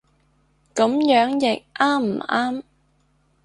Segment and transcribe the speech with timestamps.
[0.73, 2.63] 噉樣譯啱唔啱